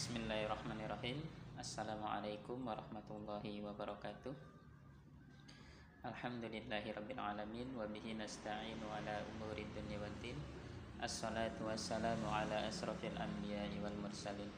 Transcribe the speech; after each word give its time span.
Bismillahirrahmanirrahim 0.00 1.20
Assalamualaikum 1.60 2.64
warahmatullahi 2.64 3.60
wabarakatuh 3.60 4.32
Alhamdulillahi 6.08 6.96
rabbil 6.96 7.20
alamin 7.20 7.68
Wabihi 7.76 8.16
nasta'inu 8.16 8.88
ala 8.88 9.20
umuri 9.28 9.68
dunia 9.76 10.00
waddin 10.00 10.40
Assalatu 11.04 11.68
wassalamu 11.68 12.32
ala 12.32 12.64
asrafil 12.64 13.12
anbiya 13.12 13.68
wal 13.84 13.92
mursalin 14.00 14.48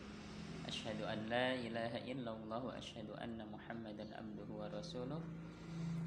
Ashhadu 0.62 1.10
an 1.10 1.26
la 1.26 1.58
ilaha 1.58 1.98
illallah 2.06 2.62
wa 2.62 2.78
ashhadu 2.78 3.10
anna 3.18 3.42
muhammadan 3.42 4.14
abduhu 4.14 4.62
wa 4.62 4.70
rasuluh 4.70 5.18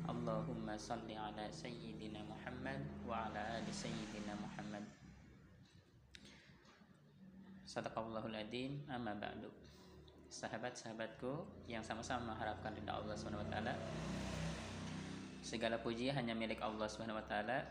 Allahumma 0.08 0.80
salli 0.80 1.12
ala 1.12 1.52
sayyidina 1.52 2.24
Muhammad 2.24 2.88
wa 3.04 3.28
ala 3.28 3.60
ali 3.60 3.68
sayyidina 3.68 4.32
Muhammad 4.40 4.88
Sadaqallahul 7.76 8.40
adzim 8.40 8.88
amma 8.88 9.12
ba'du. 9.20 9.52
Sahabat-sahabatku 10.32 11.44
yang 11.68 11.84
sama-sama 11.84 12.32
mengharapkan 12.32 12.72
ridha 12.72 12.96
Allah 12.96 13.20
Subhanahu 13.20 13.44
wa 13.44 13.50
taala. 13.52 13.76
Segala 15.44 15.84
puji 15.84 16.08
hanya 16.08 16.32
milik 16.32 16.64
Allah 16.64 16.88
Subhanahu 16.88 17.20
wa 17.20 17.28
taala. 17.28 17.68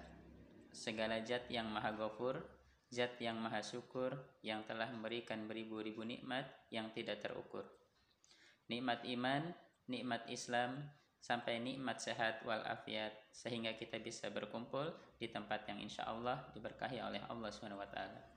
Segala 0.77 1.25
zat 1.25 1.49
yang 1.49 1.73
maha 1.73 1.97
ghafur, 1.97 2.37
zat 2.93 3.17
yang 3.17 3.41
maha 3.41 3.65
syukur 3.65 4.13
yang 4.45 4.61
telah 4.69 4.93
memberikan 4.93 5.49
beribu-ribu 5.49 6.05
nikmat 6.05 6.53
yang 6.69 6.93
tidak 6.93 7.25
terukur. 7.25 7.65
Nikmat 8.69 9.09
iman, 9.09 9.57
nikmat 9.89 10.29
Islam, 10.29 10.85
sampai 11.17 11.65
nikmat 11.65 11.97
sehat 12.05 12.45
wal 12.45 12.61
afiat 12.69 13.33
sehingga 13.33 13.73
kita 13.81 13.97
bisa 14.05 14.29
berkumpul 14.29 14.93
di 15.17 15.33
tempat 15.33 15.65
yang 15.65 15.81
insya 15.81 16.05
Allah 16.05 16.45
diberkahi 16.53 17.01
oleh 17.01 17.25
Allah 17.25 17.49
Subhanahu 17.49 17.81
wa 17.81 17.89
taala. 17.89 18.34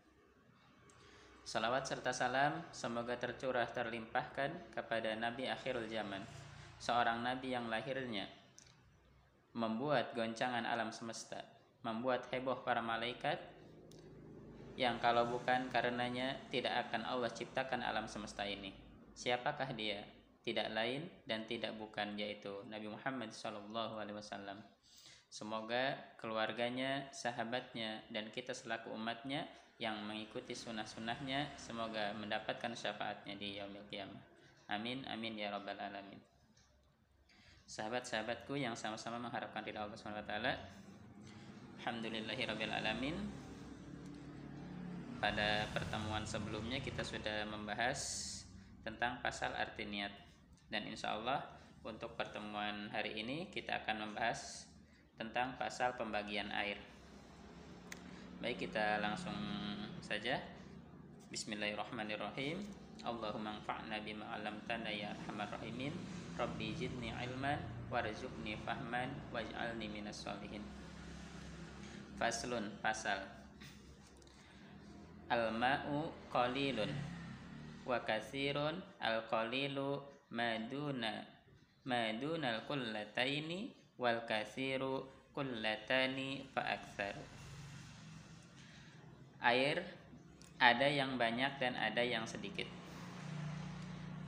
Salawat 1.48 1.88
serta 1.88 2.12
salam 2.12 2.60
semoga 2.76 3.16
tercurah 3.16 3.72
terlimpahkan 3.72 4.76
kepada 4.76 5.16
Nabi 5.16 5.48
akhirul 5.48 5.88
zaman, 5.88 6.20
seorang 6.76 7.24
nabi 7.24 7.56
yang 7.56 7.72
lahirnya 7.72 8.28
membuat 9.56 10.12
goncangan 10.12 10.68
alam 10.68 10.92
semesta, 10.92 11.40
membuat 11.88 12.28
heboh 12.36 12.68
para 12.68 12.84
malaikat 12.84 13.40
yang 14.76 15.00
kalau 15.00 15.24
bukan 15.32 15.72
karenanya 15.72 16.36
tidak 16.52 16.92
akan 16.92 17.08
Allah 17.08 17.32
ciptakan 17.32 17.80
alam 17.80 18.12
semesta 18.12 18.44
ini. 18.44 18.76
Siapakah 19.16 19.72
dia? 19.72 20.04
Tidak 20.44 20.68
lain 20.76 21.08
dan 21.24 21.48
tidak 21.48 21.80
bukan 21.80 22.20
yaitu 22.20 22.60
Nabi 22.68 22.92
Muhammad 22.92 23.32
SAW. 23.32 24.60
Semoga 25.32 25.96
keluarganya, 26.20 27.08
sahabatnya, 27.16 28.04
dan 28.12 28.36
kita 28.36 28.52
selaku 28.52 28.92
umatnya 28.92 29.48
yang 29.78 30.02
mengikuti 30.06 30.58
sunnah-sunnahnya 30.58 31.54
semoga 31.58 32.14
mendapatkan 32.18 32.74
syafaatnya 32.74 33.38
di 33.38 33.62
yaumil 33.62 33.86
qiyamah. 33.90 34.22
Amin 34.74 35.06
amin 35.06 35.38
ya 35.38 35.54
rabbal 35.54 35.78
alamin. 35.78 36.18
Sahabat-sahabatku 37.68 38.58
yang 38.58 38.74
sama-sama 38.74 39.22
mengharapkan 39.22 39.62
ridha 39.62 39.86
Allah 39.86 39.96
Subhanahu 40.00 40.24
wa 40.24 40.28
taala. 40.28 40.54
Alhamdulillahirabbil 41.84 42.74
alamin. 42.74 43.16
Pada 45.18 45.66
pertemuan 45.74 46.26
sebelumnya 46.26 46.82
kita 46.82 47.02
sudah 47.02 47.46
membahas 47.50 48.00
tentang 48.86 49.18
pasal 49.22 49.52
arti 49.58 49.84
niat 49.84 50.14
dan 50.70 50.86
insya 50.86 51.18
Allah 51.18 51.42
untuk 51.82 52.14
pertemuan 52.20 52.92
hari 52.92 53.18
ini 53.20 53.48
kita 53.50 53.84
akan 53.84 54.10
membahas 54.10 54.68
tentang 55.18 55.58
pasal 55.58 55.98
pembagian 55.98 56.52
air. 56.54 56.78
Baik 58.38 58.70
kita 58.70 59.02
langsung 59.02 59.34
saja. 59.98 60.38
Bismillahirrahmanirrahim. 61.34 62.62
Allahumma 63.02 63.58
anfa'na 63.58 63.98
bima 64.06 64.30
'allamtana 64.30 64.94
ya 64.94 65.10
arhamar 65.10 65.50
rahimin. 65.58 65.90
Rabbi 66.38 66.70
zidni 66.78 67.10
ilman 67.10 67.58
warzuqni 67.90 68.54
fahman 68.62 69.10
waj'alni 69.34 69.90
minas 69.90 70.22
solihin. 70.22 70.62
Faslun 72.22 72.78
pasal 72.78 73.26
Al-ma'u 75.34 76.14
qalilun 76.30 76.94
wa 77.90 78.06
katsirun 78.06 78.78
al-qalilu 79.02 80.06
maduna 80.30 81.26
madunal 81.90 82.70
kullataini 82.70 83.74
wal 83.98 84.30
katsiru 84.30 85.10
kullatani 85.34 86.46
fa 86.54 86.78
aktsaru 86.78 87.37
air 89.42 89.86
ada 90.58 90.88
yang 90.90 91.16
banyak 91.22 91.62
dan 91.62 91.78
ada 91.78 92.02
yang 92.02 92.26
sedikit. 92.26 92.66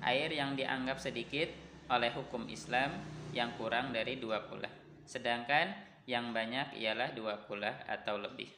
Air 0.06 0.30
yang 0.32 0.54
dianggap 0.54 1.02
sedikit 1.02 1.50
oleh 1.90 2.14
hukum 2.14 2.46
Islam 2.48 2.94
yang 3.34 3.54
kurang 3.58 3.92
dari 3.92 4.22
dua 4.22 4.46
kulah. 4.46 4.72
Sedangkan 5.10 5.74
yang 6.06 6.34
banyak 6.34 6.78
ialah 6.78 7.14
dua 7.18 7.46
kulah 7.50 7.86
atau 7.90 8.22
lebih. 8.22 8.50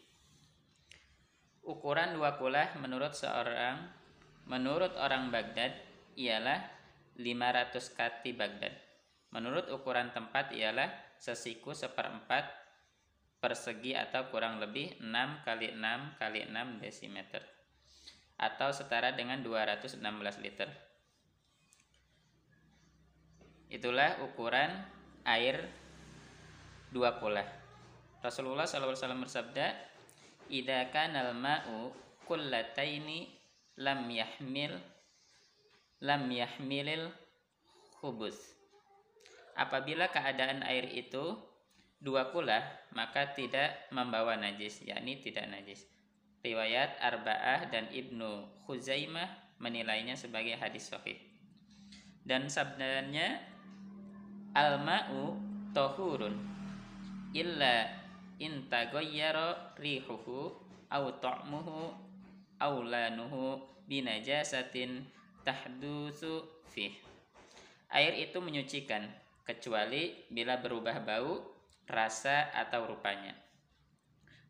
Ukuran 1.63 2.15
dua 2.15 2.35
kulah 2.35 2.75
menurut 2.79 3.15
seorang 3.15 3.87
menurut 4.49 4.91
orang 4.99 5.31
Baghdad 5.31 5.71
ialah 6.19 6.59
500 7.15 7.97
kati 7.97 8.35
Baghdad. 8.35 8.73
Menurut 9.31 9.71
ukuran 9.71 10.11
tempat 10.11 10.51
ialah 10.51 10.91
sesiku 11.21 11.71
seperempat 11.71 12.60
persegi 13.41 13.97
atau 13.97 14.29
kurang 14.29 14.61
lebih 14.61 15.01
6 15.01 15.41
kali 15.41 15.73
6 15.73 16.21
kali 16.21 16.45
6 16.45 16.77
desimeter 16.77 17.41
atau 18.37 18.69
setara 18.73 19.13
dengan 19.13 19.41
216 19.41 19.97
liter. 20.45 20.69
Itulah 23.71 24.21
ukuran 24.25 24.69
air 25.23 25.63
dua 26.91 27.17
pola. 27.21 27.45
Rasulullah 28.19 28.67
SAW 28.67 29.23
bersabda, 29.25 29.71
"Idza 30.51 30.91
kana 30.91 31.31
al-ma'u 31.31 31.89
kullataini 32.27 33.31
lam 33.79 34.05
yahmil 34.11 34.75
lam 36.03 36.23
yahmilil 36.27 37.09
khubus." 38.03 38.35
Apabila 39.55 40.11
keadaan 40.11 40.67
air 40.67 40.91
itu 40.91 41.39
dua 42.01 42.33
kula 42.33 42.65
maka 42.97 43.29
tidak 43.31 43.87
membawa 43.93 44.35
najis 44.35 44.81
yakni 44.83 45.21
tidak 45.21 45.47
najis. 45.47 45.85
Riwayat 46.41 46.97
Arba'ah 46.97 47.69
dan 47.69 47.85
Ibnu 47.93 48.65
Khuzaimah 48.65 49.29
menilainya 49.61 50.17
sebagai 50.17 50.57
hadis 50.57 50.89
sahih. 50.89 51.21
Dan 52.25 52.49
sabdanya 52.49 53.37
al-ma'u 54.57 55.37
tohurun 55.69 56.33
illa 57.37 57.85
in 58.41 58.65
taghayyara 58.65 59.77
rihuhu 59.77 60.49
aw 60.89 61.03
ta'muhu 61.21 61.93
aw 62.57 62.73
lanuhu 62.81 63.61
binajasatin 63.85 65.05
tahdusu 65.45 66.41
fih. 66.73 66.97
Air 67.93 68.17
itu 68.17 68.41
menyucikan 68.41 69.05
kecuali 69.45 70.25
bila 70.33 70.57
berubah 70.57 71.05
bau 71.05 71.50
rasa 71.91 72.49
atau 72.55 72.87
rupanya. 72.87 73.35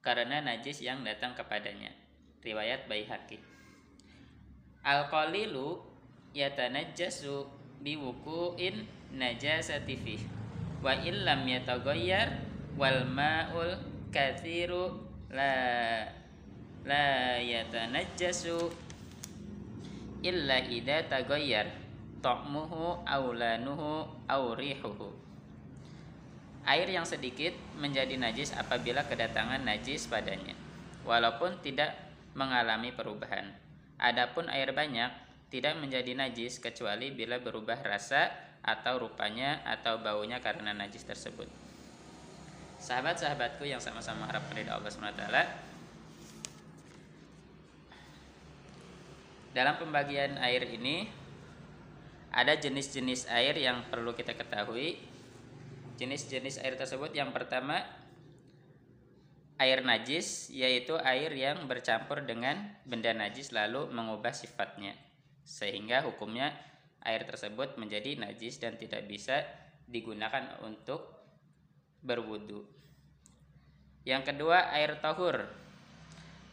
Karena 0.01 0.41
najis 0.41 0.81
yang 0.81 1.01
datang 1.01 1.33
kepadanya. 1.33 1.89
Riwayat 2.41 2.89
Baihaqi. 2.89 3.37
Al-qalilu 4.81 5.77
yatanajjasu 6.33 7.45
biwuku'in 7.85 8.85
najasati 9.13 9.95
fih. 9.97 10.21
Wa 10.81 10.97
illam 10.97 11.45
yataghayyar 11.45 12.41
wal 12.77 13.05
ma'ul 13.05 13.77
kathiru 14.09 15.05
la 15.29 15.53
la 16.81 17.37
yatanajjasu 17.37 18.73
illa 20.25 20.57
idza 20.65 21.05
taghayyar. 21.05 21.69
Ta'muhu 22.21 23.05
aw 23.05 23.23
lanuhu 23.33 24.05
aw 24.29 24.43
rihuhu 24.53 25.30
Air 26.61 26.87
yang 26.93 27.09
sedikit 27.09 27.57
menjadi 27.81 28.17
najis 28.21 28.53
apabila 28.53 29.01
kedatangan 29.09 29.65
najis 29.65 30.05
padanya, 30.05 30.53
walaupun 31.01 31.57
tidak 31.65 31.97
mengalami 32.37 32.93
perubahan. 32.93 33.49
Adapun 33.97 34.49
air 34.49 34.69
banyak 34.73 35.09
tidak 35.49 35.77
menjadi 35.81 36.15
najis 36.15 36.61
kecuali 36.61 37.11
bila 37.11 37.41
berubah 37.41 37.81
rasa 37.81 38.29
atau 38.61 39.01
rupanya 39.01 39.65
atau 39.65 39.99
baunya 39.99 40.37
karena 40.37 40.71
najis 40.71 41.03
tersebut. 41.03 41.49
Sahabat-sahabatku 42.81 43.65
yang 43.65 43.81
sama-sama 43.81 44.25
harap 44.25 44.41
ridha 44.57 44.73
Allah 44.73 44.89
SWT 44.89 45.25
Dalam 49.51 49.75
pembagian 49.77 50.39
air 50.39 50.63
ini 50.65 51.05
ada 52.31 52.55
jenis-jenis 52.55 53.27
air 53.27 53.51
yang 53.59 53.83
perlu 53.91 54.15
kita 54.15 54.31
ketahui 54.31 54.95
Jenis-jenis 56.01 56.57
air 56.65 56.73
tersebut 56.73 57.13
yang 57.13 57.29
pertama 57.29 57.85
air 59.61 59.85
najis 59.85 60.49
yaitu 60.49 60.97
air 60.97 61.29
yang 61.37 61.69
bercampur 61.69 62.25
dengan 62.25 62.73
benda 62.89 63.13
najis 63.13 63.53
lalu 63.53 63.85
mengubah 63.93 64.33
sifatnya 64.33 64.97
sehingga 65.45 66.01
hukumnya 66.01 66.57
air 67.05 67.21
tersebut 67.29 67.77
menjadi 67.77 68.17
najis 68.17 68.57
dan 68.57 68.81
tidak 68.81 69.05
bisa 69.05 69.45
digunakan 69.85 70.57
untuk 70.65 71.05
berwudu. 72.01 72.65
Yang 74.01 74.33
kedua, 74.33 74.73
air 74.73 74.97
tahur. 74.97 75.45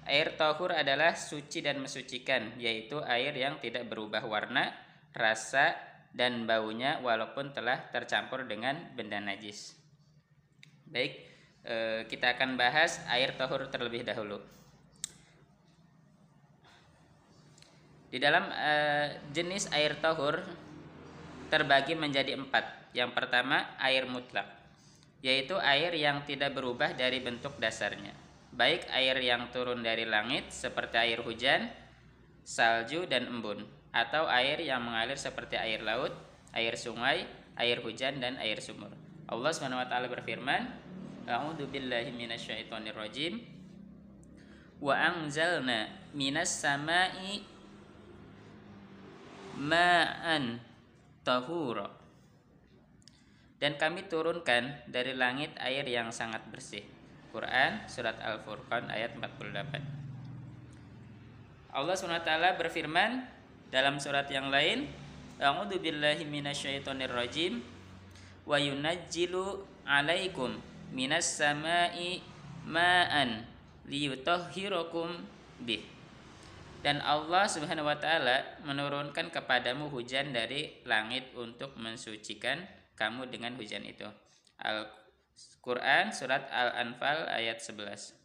Air 0.09 0.37
tahur 0.37 0.73
adalah 0.73 1.17
suci 1.17 1.61
dan 1.65 1.81
mensucikan, 1.81 2.57
yaitu 2.61 3.01
air 3.05 3.33
yang 3.37 3.61
tidak 3.61 3.89
berubah 3.89 4.25
warna, 4.25 4.73
rasa, 5.13 5.77
dan 6.13 6.49
baunya 6.49 6.99
walaupun 7.05 7.53
telah 7.53 7.91
tercampur 7.93 8.45
dengan 8.49 8.77
benda 8.97 9.21
najis. 9.21 9.77
Baik, 10.89 11.13
eh, 11.65 12.01
kita 12.09 12.37
akan 12.37 12.57
bahas 12.57 13.01
air 13.13 13.37
tahur 13.37 13.69
terlebih 13.69 14.03
dahulu. 14.05 14.41
Di 18.09 18.17
dalam 18.17 18.49
eh, 18.49 19.21
jenis 19.37 19.69
air 19.77 20.01
tahur 20.01 20.41
terbagi 21.53 21.93
menjadi 21.93 22.37
empat. 22.37 22.93
Yang 22.97 23.13
pertama, 23.13 23.77
air 23.77 24.09
mutlak 24.09 24.59
yaitu 25.19 25.59
air 25.59 25.91
yang 25.99 26.23
tidak 26.23 26.55
berubah 26.55 26.95
dari 26.95 27.19
bentuk 27.19 27.59
dasarnya, 27.59 28.15
baik 28.55 28.87
air 28.95 29.19
yang 29.19 29.51
turun 29.51 29.83
dari 29.83 30.07
langit 30.07 30.55
seperti 30.55 30.95
air 30.95 31.21
hujan, 31.27 31.67
salju 32.47 33.03
dan 33.11 33.27
embun, 33.27 33.67
atau 33.93 34.29
air 34.29 34.61
yang 34.61 34.85
mengalir 34.85 35.17
seperti 35.17 35.57
air 35.57 35.81
laut, 35.81 36.13
air 36.53 36.77
sungai, 36.77 37.25
air 37.57 37.81
hujan 37.83 38.21
dan 38.21 38.37
air 38.39 38.61
sumur. 38.61 38.93
Allah 39.29 39.53
SWT 39.53 39.93
berfirman, 40.09 40.63
A'udzu 41.29 41.69
billahi 41.69 42.13
minasyaitonir 42.13 42.97
rajim. 42.97 43.45
Wa 44.81 44.97
anzalna 44.97 45.93
minas 46.17 46.49
sama'i 46.49 47.45
ma'an 49.59 50.63
tahura 51.27 51.91
dan 53.59 53.75
kami 53.75 54.07
turunkan 54.07 54.87
dari 54.87 55.19
langit 55.19 55.51
air 55.59 55.83
yang 55.83 56.15
sangat 56.15 56.47
bersih. 56.47 56.87
Quran 57.35 57.83
surat 57.91 58.15
Al-Furqan 58.23 58.87
ayat 58.89 59.19
48. 59.19 61.75
Allah 61.75 61.95
SWT 61.95 62.31
berfirman 62.57 63.38
dalam 63.69 64.01
surat 64.01 64.29
yang 64.33 64.49
lain, 64.49 64.89
A'udzu 65.39 65.79
billahi 65.79 66.27
minasyaitonir 66.27 67.15
rajim 67.15 67.63
wa 68.43 68.59
yunajjilu 68.59 69.63
'alaikum 69.87 70.59
minas 70.91 71.39
sama'i 71.39 72.19
ma'an 72.67 73.47
liyutahhirakum 73.87 75.23
bih. 75.63 75.85
Dan 76.83 77.03
Allah 77.03 77.47
Subhanahu 77.51 77.91
wa 77.91 77.99
taala 77.99 78.59
menurunkan 78.63 79.35
kepadamu 79.35 79.91
hujan 79.91 80.31
dari 80.31 80.79
langit 80.87 81.35
untuk 81.35 81.75
mensucikan 81.75 82.67
kamu 82.95 83.31
dengan 83.31 83.55
hujan 83.59 83.83
itu. 83.83 84.07
Al-Quran 84.63 86.11
Surat 86.11 86.47
Al-Anfal 86.51 87.31
ayat 87.31 87.63
11 87.63 88.19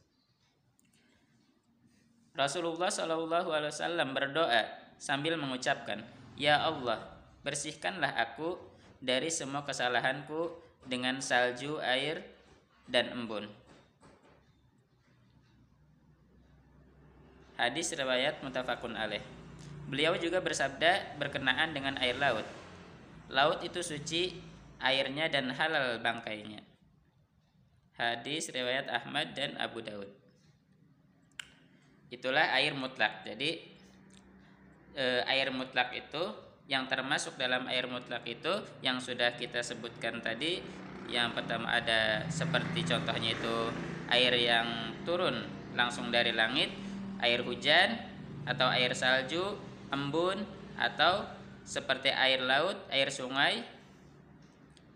Rasulullah 2.33 2.89
Shallallahu 2.89 3.53
Alaihi 3.53 3.69
Wasallam 3.73 4.17
berdoa 4.17 4.82
sambil 4.97 5.37
mengucapkan, 5.37 6.01
Ya 6.33 6.61
Allah, 6.61 7.13
bersihkanlah 7.45 8.13
aku 8.17 8.57
dari 9.03 9.29
semua 9.29 9.67
kesalahanku 9.67 10.55
dengan 10.87 11.19
salju, 11.19 11.77
air, 11.83 12.23
dan 12.87 13.11
embun. 13.11 13.47
Hadis 17.53 17.93
riwayat 17.93 18.41
mutafakun 18.41 18.97
alaih. 18.97 19.21
Beliau 19.87 20.17
juga 20.17 20.41
bersabda 20.41 21.19
berkenaan 21.21 21.71
dengan 21.75 21.95
air 22.01 22.17
laut. 22.17 22.47
Laut 23.29 23.61
itu 23.61 23.79
suci 23.85 24.35
airnya 24.81 25.29
dan 25.29 25.53
halal 25.53 26.01
bangkainya. 26.01 26.65
Hadis 27.93 28.49
riwayat 28.49 28.89
Ahmad 28.89 29.37
dan 29.37 29.53
Abu 29.61 29.85
Daud. 29.85 30.09
Itulah 32.09 32.57
air 32.57 32.73
mutlak. 32.73 33.21
Jadi 33.21 33.72
e, 34.93 35.25
air 35.27 35.49
mutlak 35.49 35.91
itu 35.93 36.23
yang 36.71 36.87
termasuk 36.87 37.35
dalam 37.35 37.67
air 37.67 37.85
mutlak 37.91 38.23
itu 38.23 38.63
yang 38.79 39.03
sudah 39.03 39.35
kita 39.35 39.59
sebutkan 39.59 40.23
tadi. 40.23 40.63
Yang 41.11 41.35
pertama 41.35 41.67
ada 41.67 42.23
seperti 42.31 42.87
contohnya 42.87 43.35
itu 43.35 43.55
air 44.07 44.31
yang 44.39 44.95
turun 45.03 45.43
langsung 45.75 46.13
dari 46.13 46.31
langit, 46.31 46.71
air 47.19 47.43
hujan 47.43 47.99
atau 48.47 48.71
air 48.71 48.95
salju, 48.95 49.59
embun 49.91 50.39
atau 50.79 51.27
seperti 51.63 52.11
air 52.11 52.39
laut, 52.43 52.75
air 52.87 53.11
sungai 53.11 53.63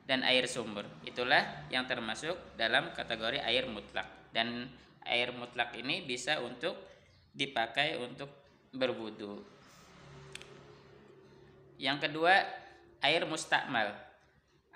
dan 0.07 0.23
air 0.23 0.47
sumber. 0.47 0.87
Itulah 1.03 1.67
yang 1.67 1.83
termasuk 1.83 2.35
dalam 2.55 2.95
kategori 2.95 3.43
air 3.43 3.67
mutlak. 3.67 4.07
Dan 4.31 4.71
air 5.03 5.35
mutlak 5.35 5.75
ini 5.75 6.03
bisa 6.07 6.39
untuk 6.39 6.75
dipakai 7.35 7.99
untuk 7.99 8.31
berwudu. 8.71 9.56
Yang 11.77 12.09
kedua, 12.09 12.41
air 13.05 13.23
mustakmal. 13.29 13.93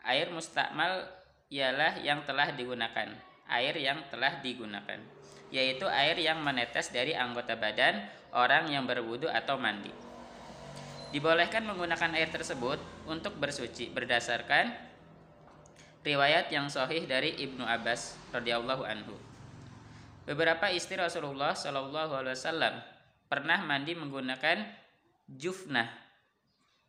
Air 0.06 0.30
mustakmal 0.30 1.10
ialah 1.50 1.98
yang 2.02 2.22
telah 2.26 2.54
digunakan, 2.54 3.10
air 3.50 3.76
yang 3.78 4.06
telah 4.14 4.40
digunakan, 4.42 5.02
yaitu 5.50 5.86
air 5.90 6.18
yang 6.18 6.40
menetes 6.42 6.94
dari 6.94 7.18
anggota 7.18 7.58
badan 7.58 8.06
orang 8.32 8.70
yang 8.70 8.86
berwudu 8.86 9.28
atau 9.28 9.58
mandi. 9.58 9.92
Dibolehkan 11.12 11.68
menggunakan 11.68 12.16
air 12.16 12.32
tersebut 12.32 12.80
untuk 13.04 13.36
bersuci 13.36 13.92
berdasarkan 13.92 14.72
riwayat 16.08 16.48
yang 16.50 16.72
sahih 16.72 17.04
dari 17.04 17.36
Ibnu 17.36 17.68
Abbas 17.68 18.16
radhiyallahu 18.32 18.88
anhu. 18.88 19.14
Beberapa 20.24 20.72
istri 20.72 20.96
Rasulullah 20.96 21.52
Shallallahu 21.52 22.14
alaihi 22.16 22.38
wasallam 22.38 22.76
pernah 23.28 23.60
mandi 23.66 23.92
menggunakan 23.92 24.64
jufnah 25.28 25.92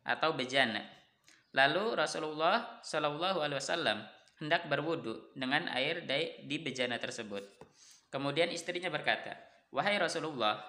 atau 0.03 0.35
bejana. 0.35 0.83
Lalu 1.53 1.95
Rasulullah 1.97 2.81
Shallallahu 2.81 3.39
alaihi 3.39 3.59
wasallam 3.59 4.03
hendak 4.41 4.67
berwudu 4.67 5.31
dengan 5.37 5.69
air 5.71 6.03
di 6.43 6.57
bejana 6.59 6.99
tersebut. 6.99 7.45
Kemudian 8.09 8.49
istrinya 8.51 8.91
berkata, 8.91 9.33
"Wahai 9.73 9.97
Rasulullah, 9.97 10.61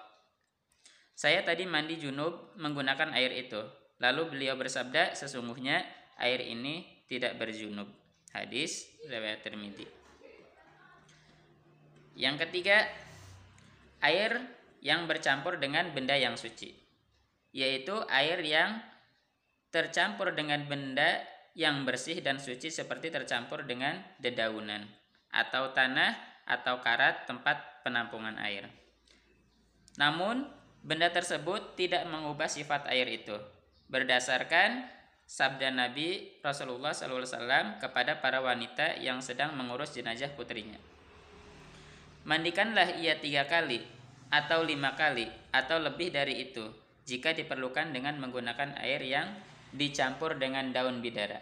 saya 1.13 1.43
tadi 1.45 1.67
mandi 1.67 1.99
junub 1.99 2.55
menggunakan 2.57 3.13
air 3.13 3.33
itu." 3.35 3.61
Lalu 4.01 4.35
beliau 4.35 4.55
bersabda, 4.59 5.15
"Sesungguhnya 5.15 5.83
air 6.19 6.41
ini 6.41 7.05
tidak 7.07 7.37
berjunub." 7.37 7.87
Hadis 8.35 8.91
riwayat 9.07 9.47
Tirmidzi. 9.47 9.87
Yang 12.15 12.47
ketiga, 12.47 12.87
air 14.03 14.39
yang 14.83 15.07
bercampur 15.07 15.59
dengan 15.59 15.91
benda 15.91 16.15
yang 16.15 16.35
suci, 16.35 16.71
yaitu 17.55 17.95
air 18.11 18.39
yang 18.43 18.79
tercampur 19.75 20.31
dengan 20.31 20.63
benda 20.63 21.19
yang 21.51 21.83
bersih 21.83 22.23
dan 22.23 22.39
suci 22.39 22.71
seperti 22.71 23.11
tercampur 23.11 23.67
dengan 23.67 23.99
dedaunan 24.23 24.87
atau 25.35 25.75
tanah 25.75 26.15
atau 26.47 26.79
karat 26.79 27.27
tempat 27.27 27.83
penampungan 27.83 28.39
air. 28.39 28.71
Namun, 29.99 30.47
benda 30.79 31.11
tersebut 31.11 31.75
tidak 31.75 32.07
mengubah 32.07 32.47
sifat 32.47 32.87
air 32.87 33.11
itu 33.11 33.35
berdasarkan 33.91 34.87
sabda 35.27 35.75
Nabi 35.75 36.39
Rasulullah 36.39 36.95
SAW 36.95 37.81
kepada 37.83 38.23
para 38.23 38.39
wanita 38.39 38.95
yang 39.03 39.19
sedang 39.19 39.59
mengurus 39.59 39.91
jenazah 39.91 40.31
putrinya. 40.31 40.79
Mandikanlah 42.23 42.95
ia 42.95 43.19
tiga 43.19 43.43
kali 43.43 43.83
atau 44.31 44.63
lima 44.63 44.95
kali 44.95 45.27
atau 45.51 45.77
lebih 45.83 46.15
dari 46.15 46.47
itu 46.47 46.63
jika 47.05 47.37
diperlukan 47.37 47.93
dengan 47.93 48.17
menggunakan 48.17 48.81
air 48.81 49.01
yang 49.05 49.29
dicampur 49.75 50.39
dengan 50.39 50.71
daun 50.71 51.03
bidara. 51.03 51.37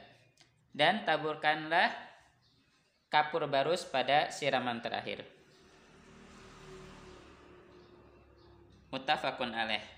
Dan 0.73 1.05
taburkanlah 1.05 1.93
kapur 3.13 3.45
barus 3.45 3.85
pada 3.85 4.33
siraman 4.33 4.81
terakhir. 4.81 5.21
Muttafaqun 8.89 9.53
alaih. 9.53 9.93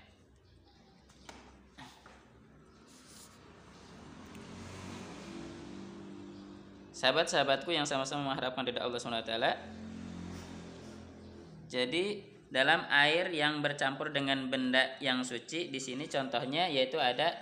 sahabat-sahabatku 6.96 7.68
yang 7.76 7.84
sama-sama 7.84 8.32
mengharapkan 8.32 8.64
ridha 8.64 8.80
Allah 8.80 8.96
SWT 8.96 9.32
jadi 11.68 12.04
dalam 12.48 12.88
air 12.88 13.28
yang 13.36 13.60
bercampur 13.60 14.16
dengan 14.16 14.48
benda 14.48 14.96
yang 15.04 15.20
suci 15.20 15.68
di 15.68 15.76
sini 15.76 16.08
contohnya 16.08 16.72
yaitu 16.72 16.96
ada 16.96 17.36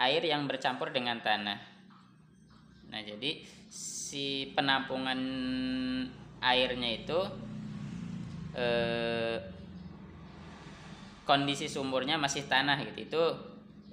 air 0.00 0.22
yang 0.24 0.48
bercampur 0.48 0.90
dengan 0.90 1.20
tanah. 1.20 1.60
Nah 2.90 3.00
jadi 3.04 3.44
si 3.70 4.50
penampungan 4.56 5.20
airnya 6.40 6.90
itu 6.96 7.20
eh, 8.56 9.38
kondisi 11.30 11.70
sumurnya 11.70 12.18
masih 12.18 12.50
tanah 12.50 12.82
gitu. 12.82 12.98
Itu 13.06 13.22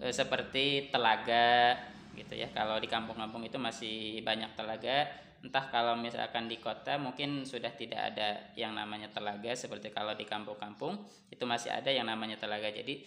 e, 0.02 0.10
seperti 0.10 0.90
telaga 0.90 1.78
gitu 2.18 2.34
ya. 2.34 2.50
Kalau 2.50 2.82
di 2.82 2.90
kampung-kampung 2.90 3.46
itu 3.46 3.62
masih 3.62 4.26
banyak 4.26 4.58
telaga. 4.58 5.06
Entah 5.46 5.70
kalau 5.70 5.94
misalkan 5.94 6.50
di 6.50 6.58
kota 6.58 6.98
mungkin 6.98 7.46
sudah 7.46 7.70
tidak 7.78 8.10
ada 8.10 8.58
yang 8.58 8.74
namanya 8.74 9.14
telaga 9.14 9.54
seperti 9.54 9.94
kalau 9.94 10.18
di 10.18 10.26
kampung-kampung 10.26 10.98
itu 11.30 11.46
masih 11.46 11.70
ada 11.70 11.94
yang 11.94 12.10
namanya 12.10 12.42
telaga. 12.42 12.74
Jadi 12.74 13.06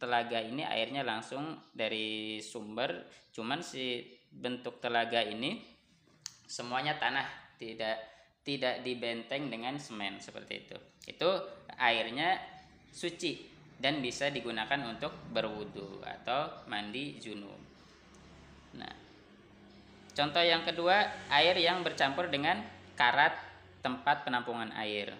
telaga 0.00 0.40
ini 0.40 0.64
airnya 0.64 1.04
langsung 1.04 1.60
dari 1.76 2.40
sumber 2.40 3.04
cuman 3.36 3.60
si 3.60 4.02
bentuk 4.32 4.80
telaga 4.80 5.20
ini 5.20 5.60
semuanya 6.48 6.96
tanah 6.96 7.28
tidak 7.60 8.00
tidak 8.40 8.80
dibenteng 8.80 9.52
dengan 9.52 9.76
semen 9.76 10.16
seperti 10.16 10.66
itu 10.66 10.76
itu 11.06 11.30
airnya 11.76 12.40
suci 12.90 13.46
dan 13.76 14.00
bisa 14.00 14.32
digunakan 14.32 14.80
untuk 14.88 15.12
berwudu 15.30 16.00
atau 16.02 16.64
mandi 16.66 17.20
junub 17.20 17.60
nah 18.74 19.10
Contoh 20.10 20.42
yang 20.42 20.66
kedua, 20.66 21.06
air 21.30 21.56
yang 21.56 21.86
bercampur 21.86 22.28
dengan 22.28 22.60
karat 22.98 23.32
tempat 23.80 24.26
penampungan 24.26 24.68
air. 24.74 25.14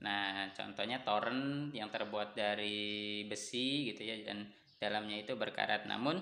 Nah, 0.00 0.48
contohnya 0.56 1.04
toren 1.04 1.68
yang 1.76 1.92
terbuat 1.92 2.32
dari 2.32 3.22
besi 3.28 3.92
gitu 3.92 4.04
ya 4.04 4.16
dan 4.24 4.48
dalamnya 4.80 5.20
itu 5.20 5.36
berkarat. 5.36 5.84
Namun 5.84 6.16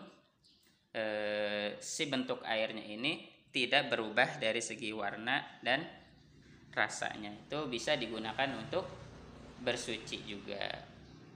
eh, 0.95 1.79
si 1.79 2.11
bentuk 2.11 2.43
airnya 2.43 2.83
ini 2.83 3.27
tidak 3.55 3.91
berubah 3.95 4.43
dari 4.43 4.59
segi 4.59 4.91
warna 4.91 5.41
dan 5.63 5.87
rasanya. 6.75 7.31
Itu 7.47 7.71
bisa 7.71 7.95
digunakan 7.95 8.51
untuk 8.59 8.87
bersuci 9.63 10.27
juga. 10.27 10.69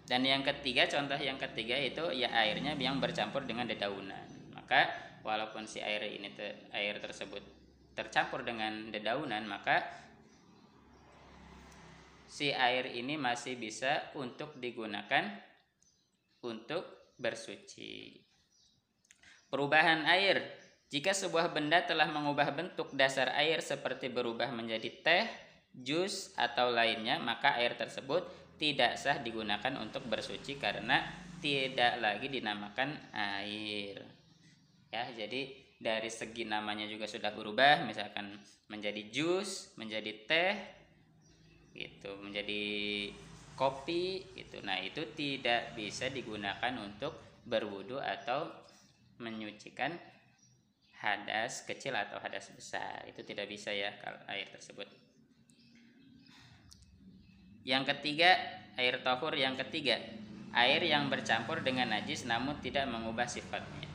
Dan 0.03 0.27
yang 0.27 0.43
ketiga, 0.43 0.91
contoh 0.91 1.17
yang 1.17 1.39
ketiga 1.39 1.79
itu 1.79 2.11
ya 2.11 2.29
airnya 2.35 2.75
yang 2.75 2.99
bercampur 2.99 3.47
dengan 3.47 3.71
dedaunan. 3.71 4.27
Maka 4.51 4.91
walaupun 5.23 5.65
si 5.65 5.79
air 5.79 6.03
ini 6.05 6.35
te, 6.35 6.69
air 6.75 6.99
tersebut 6.99 7.63
tercampur 7.93 8.43
dengan 8.43 8.89
dedaunan 8.89 9.45
maka 9.45 9.85
si 12.33 12.49
air 12.49 12.89
ini 12.97 13.21
masih 13.21 13.61
bisa 13.61 14.09
untuk 14.17 14.57
digunakan 14.57 15.29
untuk 16.41 17.12
bersuci. 17.21 18.25
Perubahan 19.53 20.09
air 20.09 20.41
jika 20.89 21.12
sebuah 21.12 21.53
benda 21.53 21.85
telah 21.85 22.09
mengubah 22.09 22.57
bentuk 22.57 22.89
dasar 22.97 23.37
air 23.37 23.61
seperti 23.61 24.09
berubah 24.09 24.49
menjadi 24.49 24.89
teh, 25.05 25.29
jus 25.77 26.33
atau 26.41 26.73
lainnya, 26.73 27.21
maka 27.21 27.61
air 27.61 27.77
tersebut 27.77 28.25
tidak 28.57 28.97
sah 28.97 29.21
digunakan 29.21 29.77
untuk 29.77 30.09
bersuci 30.09 30.57
karena 30.57 31.05
tidak 31.43 31.99
lagi 31.99 32.31
dinamakan 32.31 32.95
air 33.12 33.99
ya 34.93 35.09
jadi 35.11 35.41
dari 35.83 36.07
segi 36.12 36.47
namanya 36.47 36.87
juga 36.87 37.09
sudah 37.09 37.33
berubah 37.35 37.83
misalkan 37.89 38.37
menjadi 38.69 39.09
jus 39.09 39.75
menjadi 39.81 40.12
teh 40.29 40.55
gitu 41.73 42.17
menjadi 42.21 42.62
kopi 43.57 44.33
gitu. 44.37 44.61
Nah 44.64 44.81
itu 44.81 45.05
tidak 45.12 45.76
bisa 45.76 46.09
digunakan 46.09 46.73
untuk 46.81 47.43
berwudu 47.45 47.99
atau 47.99 48.49
menyucikan 49.19 49.95
hadas 51.02 51.67
kecil 51.67 51.95
atau 51.99 52.19
hadas 52.23 52.50
besar. 52.55 53.02
Itu 53.11 53.26
tidak 53.26 53.50
bisa 53.50 53.75
ya 53.75 53.95
kalau 53.99 54.23
air 54.31 54.47
tersebut. 54.50 54.87
Yang 57.62 57.95
ketiga 57.95 58.38
air 58.79 59.02
tohur 59.02 59.35
yang 59.35 59.59
ketiga. 59.59 59.99
Air 60.52 60.85
yang 60.85 61.09
bercampur 61.09 61.64
dengan 61.64 61.97
najis 61.97 62.29
namun 62.29 62.61
tidak 62.61 62.85
mengubah 62.85 63.25
sifatnya. 63.25 63.88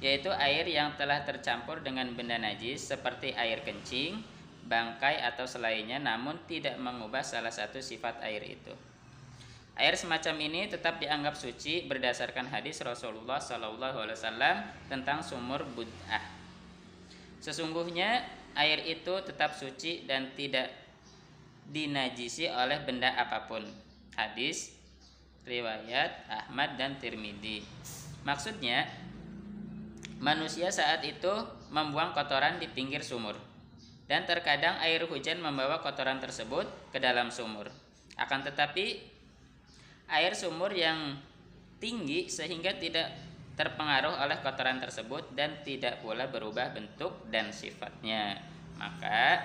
Yaitu 0.00 0.32
air 0.32 0.64
yang 0.64 0.96
telah 0.96 1.24
tercampur 1.24 1.84
dengan 1.84 2.08
benda 2.16 2.40
najis 2.40 2.88
seperti 2.88 3.36
air 3.36 3.60
kencing, 3.64 4.20
bangkai 4.66 5.22
atau 5.22 5.46
selainnya 5.46 6.02
namun 6.02 6.36
tidak 6.50 6.76
mengubah 6.76 7.22
salah 7.22 7.54
satu 7.54 7.78
sifat 7.78 8.20
air 8.26 8.42
itu. 8.42 8.74
Air 9.76 9.94
semacam 9.94 10.34
ini 10.40 10.66
tetap 10.66 10.98
dianggap 10.98 11.36
suci 11.36 11.84
berdasarkan 11.84 12.48
hadis 12.48 12.80
Rasulullah 12.80 13.36
Sallallahu 13.36 14.02
Alaihi 14.02 14.16
Wasallam 14.16 14.56
tentang 14.88 15.20
sumur 15.20 15.62
bud'ah. 15.76 16.24
Sesungguhnya 17.44 18.24
air 18.56 18.80
itu 18.88 19.14
tetap 19.20 19.52
suci 19.52 20.08
dan 20.08 20.32
tidak 20.32 20.72
dinajisi 21.68 22.48
oleh 22.48 22.80
benda 22.82 23.12
apa 23.12 23.44
pun. 23.44 23.62
Hadis 24.16 24.72
riwayat 25.44 26.24
Ahmad 26.26 26.80
dan 26.80 26.96
Tirmidzi. 26.96 27.60
Maksudnya 28.24 28.88
Manusia 30.16 30.72
saat 30.72 31.04
itu 31.04 31.28
membuang 31.68 32.16
kotoran 32.16 32.56
di 32.56 32.64
pinggir 32.72 33.04
sumur. 33.04 33.36
Dan 34.06 34.22
terkadang 34.22 34.78
air 34.78 35.02
hujan 35.10 35.42
membawa 35.42 35.82
kotoran 35.82 36.22
tersebut 36.22 36.66
ke 36.94 37.02
dalam 37.02 37.34
sumur. 37.34 37.66
Akan 38.14 38.46
tetapi 38.46 39.02
air 40.06 40.32
sumur 40.38 40.70
yang 40.70 41.18
tinggi 41.82 42.30
sehingga 42.30 42.78
tidak 42.78 43.10
terpengaruh 43.58 44.22
oleh 44.22 44.38
kotoran 44.44 44.78
tersebut 44.78 45.32
dan 45.34 45.58
tidak 45.66 46.04
pula 46.04 46.30
berubah 46.30 46.70
bentuk 46.70 47.26
dan 47.32 47.50
sifatnya. 47.50 48.38
Maka 48.78 49.42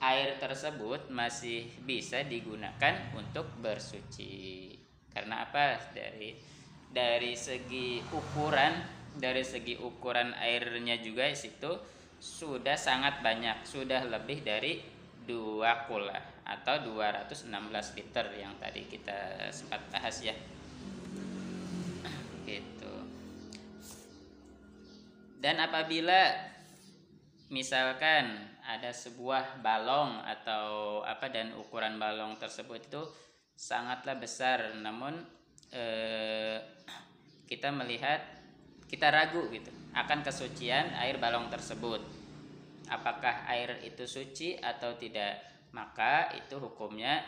air 0.00 0.40
tersebut 0.40 1.12
masih 1.12 1.68
bisa 1.84 2.24
digunakan 2.24 3.12
untuk 3.12 3.46
bersuci. 3.60 4.72
Karena 5.12 5.44
apa? 5.44 5.76
Dari 5.92 6.34
dari 6.90 7.38
segi 7.38 8.02
ukuran 8.10 8.99
dari 9.16 9.42
segi 9.42 9.74
ukuran 9.80 10.36
airnya 10.38 11.00
juga 11.02 11.32
situ 11.34 11.72
sudah 12.20 12.76
sangat 12.76 13.24
banyak. 13.24 13.64
Sudah 13.64 14.04
lebih 14.06 14.44
dari 14.44 14.84
dua 15.24 15.88
kula 15.88 16.44
atau 16.44 16.82
216 16.82 17.48
liter 17.96 18.26
yang 18.34 18.52
tadi 18.60 18.84
kita 18.86 19.48
sempat 19.50 19.80
bahas 19.88 20.16
ya. 20.20 20.36
Gitu. 22.48 22.94
Dan 25.40 25.56
apabila 25.64 26.36
misalkan 27.48 28.50
ada 28.60 28.92
sebuah 28.92 29.64
balong 29.64 30.22
atau 30.22 31.00
apa 31.02 31.32
dan 31.32 31.56
ukuran 31.56 31.98
balong 31.98 32.36
tersebut 32.36 32.86
itu 32.86 33.02
sangatlah 33.56 34.20
besar. 34.20 34.76
Namun 34.76 35.18
eh, 35.72 36.60
kita 37.48 37.72
melihat 37.74 38.39
kita 38.90 39.06
ragu 39.14 39.46
gitu 39.54 39.70
akan 39.94 40.26
kesucian 40.26 40.90
air 40.98 41.22
balong 41.22 41.46
tersebut. 41.46 42.02
Apakah 42.90 43.46
air 43.46 43.78
itu 43.86 44.02
suci 44.02 44.58
atau 44.58 44.98
tidak? 44.98 45.38
Maka 45.70 46.34
itu 46.34 46.58
hukumnya 46.58 47.22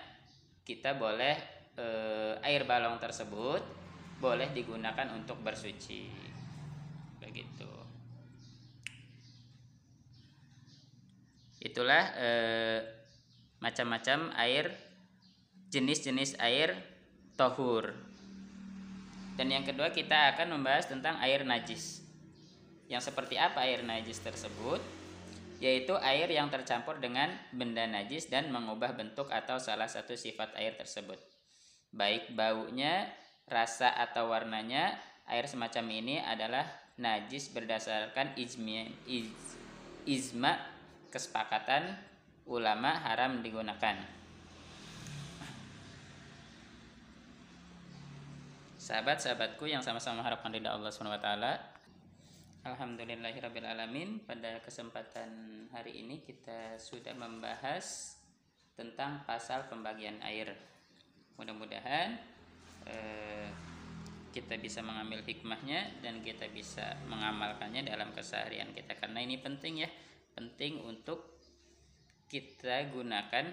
kita 0.66 0.99
boleh 0.99 1.38
eh, 1.78 2.35
air 2.42 2.66
balong 2.66 2.99
tersebut 2.99 3.62
boleh 4.19 4.50
digunakan 4.50 5.07
untuk 5.14 5.38
bersuci. 5.38 6.11
Begitu. 7.23 7.71
Itulah 11.62 12.04
eh, 12.19 12.78
macam-macam 13.62 14.35
air 14.35 14.75
jenis-jenis 15.71 16.42
air 16.42 16.75
tohur 17.38 18.12
dan 19.36 19.48
yang 19.48 19.64
kedua 19.64 19.88
kita 19.88 20.36
akan 20.36 20.58
membahas 20.58 20.88
tentang 20.88 21.16
air 21.24 21.42
najis. 21.42 22.04
Yang 22.88 23.12
seperti 23.12 23.40
apa 23.40 23.64
air 23.64 23.80
najis 23.80 24.20
tersebut? 24.20 24.80
Yaitu 25.62 25.94
air 26.02 26.26
yang 26.28 26.50
tercampur 26.50 26.98
dengan 26.98 27.30
benda 27.54 27.86
najis 27.86 28.26
dan 28.26 28.50
mengubah 28.50 28.98
bentuk 28.98 29.30
atau 29.30 29.56
salah 29.62 29.86
satu 29.86 30.18
sifat 30.18 30.58
air 30.58 30.74
tersebut. 30.74 31.16
Baik 31.94 32.34
baunya, 32.34 33.08
rasa 33.46 33.94
atau 33.94 34.34
warnanya, 34.34 34.98
air 35.30 35.46
semacam 35.46 35.86
ini 35.92 36.16
adalah 36.18 36.66
najis 36.98 37.48
berdasarkan 37.54 38.34
ijma, 38.36 38.90
iz, 39.06 39.32
izma 40.04 40.58
kesepakatan 41.14 41.94
ulama 42.48 42.96
haram 43.06 43.40
digunakan. 43.40 44.21
Sahabat-sahabatku 48.82 49.70
yang 49.70 49.78
sama-sama 49.78 50.26
mengharapkan 50.26 50.50
ridha 50.50 50.74
Allah 50.74 50.90
Subhanahu 50.90 51.14
wa 51.14 51.22
taala. 51.22 51.52
Alamin. 53.62 54.18
Pada 54.26 54.58
kesempatan 54.58 55.30
hari 55.70 56.02
ini 56.02 56.18
kita 56.26 56.82
sudah 56.82 57.14
membahas 57.14 58.18
tentang 58.74 59.22
pasal 59.22 59.70
pembagian 59.70 60.18
air. 60.26 60.58
Mudah-mudahan 61.38 62.18
eh, 62.90 63.46
kita 64.34 64.58
bisa 64.58 64.82
mengambil 64.82 65.22
hikmahnya 65.22 66.02
dan 66.02 66.18
kita 66.26 66.50
bisa 66.50 66.98
mengamalkannya 67.06 67.86
dalam 67.86 68.10
keseharian 68.10 68.74
kita 68.74 68.98
karena 68.98 69.22
ini 69.22 69.38
penting 69.38 69.86
ya, 69.86 69.90
penting 70.34 70.82
untuk 70.82 71.38
kita 72.26 72.90
gunakan 72.90 73.46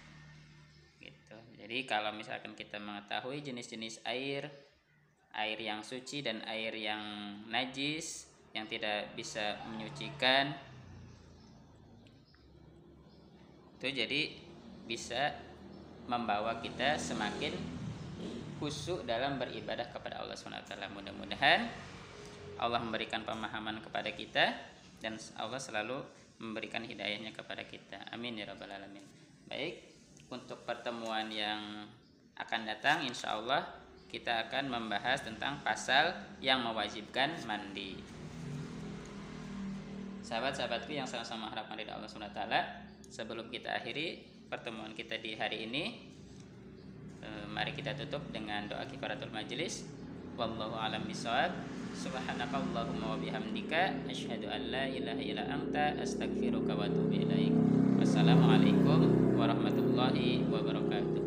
jadi 1.67 1.83
kalau 1.83 2.15
misalkan 2.15 2.55
kita 2.55 2.79
mengetahui 2.79 3.43
jenis-jenis 3.43 3.99
air 4.07 4.47
air 5.35 5.59
yang 5.59 5.83
suci 5.83 6.23
dan 6.23 6.39
air 6.47 6.71
yang 6.71 7.03
najis 7.51 8.31
yang 8.55 8.71
tidak 8.71 9.11
bisa 9.19 9.59
menyucikan 9.67 10.55
itu 13.75 13.87
jadi 13.91 14.21
bisa 14.87 15.35
membawa 16.07 16.63
kita 16.63 16.95
semakin 16.95 17.51
khusyuk 18.63 19.03
dalam 19.03 19.35
beribadah 19.35 19.91
kepada 19.91 20.23
Allah 20.23 20.39
SWT 20.39 20.71
mudah-mudahan 20.71 21.67
Allah 22.63 22.79
memberikan 22.79 23.27
pemahaman 23.27 23.83
kepada 23.83 24.15
kita 24.15 24.55
dan 25.03 25.19
Allah 25.35 25.59
selalu 25.59 25.99
memberikan 26.39 26.81
hidayahnya 26.81 27.35
kepada 27.35 27.65
kita. 27.65 28.01
Amin 28.09 28.39
ya 28.39 28.49
rabbal 28.49 28.69
alamin. 28.69 29.05
Baik 29.45 29.96
untuk 30.27 30.67
pertemuan 30.67 31.31
yang 31.31 31.87
akan 32.37 32.61
datang 32.67 33.03
insya 33.07 33.39
Allah 33.39 33.63
kita 34.07 34.47
akan 34.47 34.71
membahas 34.71 35.19
tentang 35.23 35.59
pasal 35.63 36.15
yang 36.39 36.63
mewajibkan 36.63 37.35
mandi. 37.43 37.99
Sahabat-sahabatku 40.23 40.91
yang 40.95 41.07
sama-sama 41.07 41.51
harapkan 41.51 41.75
dari 41.75 41.91
Allah 41.91 42.07
SWT 42.07 42.41
sebelum 43.11 43.47
kita 43.51 43.75
akhiri 43.79 44.23
pertemuan 44.47 44.91
kita 44.95 45.19
di 45.19 45.35
hari 45.35 45.67
ini 45.67 45.83
eh, 47.23 47.45
mari 47.47 47.75
kita 47.75 47.95
tutup 47.95 48.23
dengan 48.31 48.67
doa 48.67 48.83
kifaratul 48.87 49.31
majelis 49.31 49.87
wallahu 50.35 50.75
alam 50.75 51.03
bisawab 51.07 51.51
subhanakallahumma 51.97 53.05
wa 53.09 53.17
bihamdika 53.17 54.05
asyhadu 54.05 54.45
an 54.53 54.69
la 54.69 54.85
ilaha 54.85 55.17
illa 55.17 55.49
anta 55.49 55.97
astaghfiruka 55.97 56.77
wa 56.77 56.85
atubu 56.85 57.09
ilaik. 57.09 57.53
Wassalamualaikum 57.97 59.33
warahmatullahi 59.33 60.45
wabarakatuh 60.45 61.26